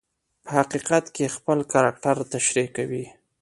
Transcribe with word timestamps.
په 0.43 0.49
حقیقت 0.57 1.05
کې 1.15 1.33
خپل 1.35 1.59
کرکټر 1.71 2.17
تشریح 2.33 2.67
کوي. 2.77 3.05